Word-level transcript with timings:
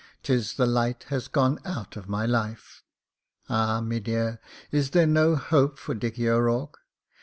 "'Tis 0.23 0.55
the 0.55 0.65
light 0.65 1.03
has 1.09 1.27
gone 1.27 1.59
out 1.63 1.95
of 1.95 2.09
my 2.09 2.25
life. 2.25 2.81
Ah! 3.49 3.79
me 3.81 3.99
dear, 3.99 4.39
is 4.71 4.89
there 4.89 5.05
no 5.05 5.35
hope 5.35 5.77
for 5.77 5.93
Dickie 5.93 6.27
O'Rourke? 6.27 6.79